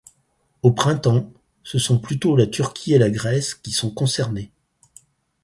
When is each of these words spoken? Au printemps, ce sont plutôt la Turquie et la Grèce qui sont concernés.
Au 0.63 0.71
printemps, 0.71 1.31
ce 1.63 1.77
sont 1.77 1.99
plutôt 1.99 2.35
la 2.35 2.47
Turquie 2.47 2.93
et 2.95 2.97
la 2.97 3.11
Grèce 3.11 3.53
qui 3.53 3.69
sont 3.71 3.91
concernés. 3.91 4.51